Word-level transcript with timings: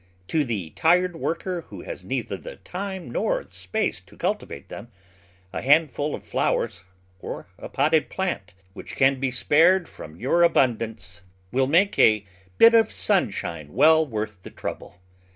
To 0.29 0.43
the 0.43 0.71
tired 0.71 1.15
worker 1.15 1.61
who 1.69 1.81
has 1.81 2.03
neither 2.03 2.55
time 2.55 3.11
nor 3.11 3.45
space 3.51 4.01
to 4.01 4.17
cultivate 4.17 4.67
them, 4.69 4.87
a 5.53 5.61
handful 5.61 6.15
of 6.15 6.25
flowers, 6.25 6.83
or 7.19 7.45
a 7.59 7.69
potted 7.69 8.09
plant, 8.09 8.55
which 8.73 8.95
can 8.95 9.19
be 9.19 9.29
spared 9.29 9.87
from 9.87 10.15
your 10.17 10.41
abun 10.41 10.79
dance, 10.79 11.21
will 11.51 11.67
make 11.67 11.99
a 11.99 12.25
bit 12.57 12.73
of 12.73 12.91
sunshine 12.91 13.73
well 13.73 14.03
worth 14.03 14.41
the 14.41 14.49
trouble. 14.49 14.99